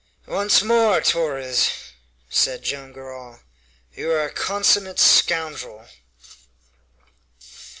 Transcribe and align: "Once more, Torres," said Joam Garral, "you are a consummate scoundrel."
"Once 0.25 0.63
more, 0.63 0.99
Torres," 0.99 1.69
said 2.27 2.63
Joam 2.63 2.91
Garral, 2.91 3.41
"you 3.93 4.09
are 4.09 4.23
a 4.23 4.33
consummate 4.33 4.97
scoundrel." 4.99 5.85